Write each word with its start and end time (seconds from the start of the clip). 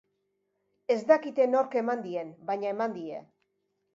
Ez 0.93 0.97
dakite 1.11 1.45
nork 1.51 1.77
eman 1.83 2.03
dien, 2.07 2.33
baina 2.49 2.71
eman 2.73 2.99
die. 2.99 3.23